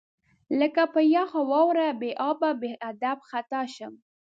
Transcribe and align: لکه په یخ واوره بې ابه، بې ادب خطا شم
لکه 0.59 0.83
په 0.93 1.01
یخ 1.15 1.31
واوره 1.49 1.87
بې 1.99 2.11
ابه، 2.29 2.51
بې 2.61 2.71
ادب 2.89 3.17
خطا 3.29 3.61
شم 3.73 3.93